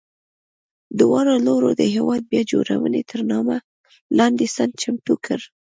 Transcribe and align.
دواړو 0.99 1.33
لورو 1.47 1.69
د 1.79 1.81
هېواد 1.95 2.21
بیا 2.31 2.41
جوړونې 2.51 3.01
تر 3.11 3.21
نامه 3.31 3.57
لاندې 4.17 4.47
سند 4.55 4.73
چمتو 4.81 5.13
کړ. 5.25 5.39